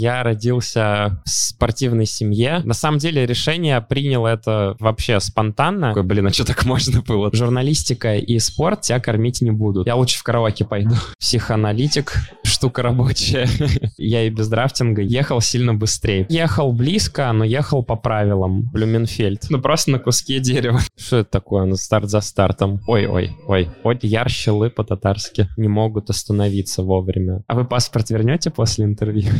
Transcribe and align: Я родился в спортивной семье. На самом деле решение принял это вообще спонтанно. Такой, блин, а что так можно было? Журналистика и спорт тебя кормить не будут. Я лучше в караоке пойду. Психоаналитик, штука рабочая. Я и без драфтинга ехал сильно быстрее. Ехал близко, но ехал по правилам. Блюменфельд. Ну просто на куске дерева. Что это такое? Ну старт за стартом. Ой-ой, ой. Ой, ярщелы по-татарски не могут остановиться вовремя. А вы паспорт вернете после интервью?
Я 0.00 0.22
родился 0.22 1.20
в 1.24 1.28
спортивной 1.28 2.06
семье. 2.06 2.60
На 2.62 2.72
самом 2.72 2.98
деле 2.98 3.26
решение 3.26 3.80
принял 3.80 4.26
это 4.26 4.76
вообще 4.78 5.18
спонтанно. 5.18 5.88
Такой, 5.88 6.04
блин, 6.04 6.28
а 6.28 6.30
что 6.30 6.46
так 6.46 6.64
можно 6.64 7.02
было? 7.02 7.30
Журналистика 7.32 8.14
и 8.14 8.38
спорт 8.38 8.82
тебя 8.82 9.00
кормить 9.00 9.42
не 9.42 9.50
будут. 9.50 9.88
Я 9.88 9.96
лучше 9.96 10.20
в 10.20 10.22
караоке 10.22 10.64
пойду. 10.64 10.94
Психоаналитик, 11.18 12.14
штука 12.44 12.82
рабочая. 12.82 13.48
Я 13.96 14.22
и 14.22 14.30
без 14.30 14.46
драфтинга 14.46 15.02
ехал 15.02 15.40
сильно 15.40 15.74
быстрее. 15.74 16.26
Ехал 16.28 16.72
близко, 16.72 17.32
но 17.32 17.42
ехал 17.42 17.82
по 17.82 17.96
правилам. 17.96 18.70
Блюменфельд. 18.70 19.46
Ну 19.50 19.60
просто 19.60 19.90
на 19.90 19.98
куске 19.98 20.38
дерева. 20.38 20.80
Что 20.96 21.16
это 21.16 21.30
такое? 21.30 21.64
Ну 21.64 21.74
старт 21.74 22.08
за 22.08 22.20
стартом. 22.20 22.80
Ой-ой, 22.86 23.32
ой. 23.48 23.68
Ой, 23.82 23.98
ярщелы 24.02 24.70
по-татарски 24.70 25.48
не 25.56 25.66
могут 25.66 26.08
остановиться 26.08 26.84
вовремя. 26.84 27.42
А 27.48 27.56
вы 27.56 27.64
паспорт 27.64 28.10
вернете 28.10 28.50
после 28.50 28.84
интервью? 28.84 29.32